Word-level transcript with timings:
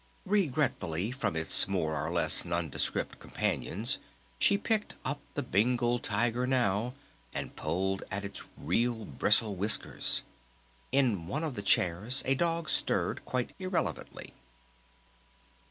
Regretfully 0.25 1.11
from 1.11 1.35
its 1.35 1.67
more 1.67 1.95
or 1.95 2.11
less 2.11 2.43
nondescript 2.43 3.19
companions, 3.19 3.99
she 4.39 4.57
picked 4.57 4.95
up 5.05 5.19
the 5.35 5.43
Bengal 5.43 5.99
Tiger 5.99 6.47
now 6.47 6.95
and 7.35 7.55
pulled 7.55 8.03
at 8.09 8.25
its 8.25 8.41
real, 8.57 9.05
bristle 9.05 9.55
whiskers. 9.55 10.23
In 10.91 11.27
one 11.27 11.43
of 11.43 11.53
the 11.53 11.61
chairs 11.61 12.23
a 12.25 12.33
dog 12.33 12.67
stirred 12.67 13.23
quite 13.25 13.53
irrelevantly. 13.59 14.33